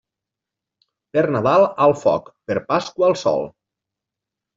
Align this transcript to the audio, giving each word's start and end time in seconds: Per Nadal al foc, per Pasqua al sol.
Per 1.17 1.23
Nadal 1.35 1.65
al 1.85 1.93
foc, 2.05 2.31
per 2.53 2.57
Pasqua 2.73 3.07
al 3.11 3.15
sol. 3.25 3.45